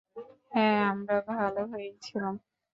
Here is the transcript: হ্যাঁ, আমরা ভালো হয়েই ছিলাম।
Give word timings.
হ্যাঁ, 0.51 0.79
আমরা 0.91 1.15
ভালো 1.31 1.61
হয়েই 1.71 1.93
ছিলাম। 2.03 2.35